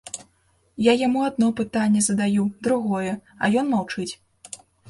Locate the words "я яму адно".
0.83-1.49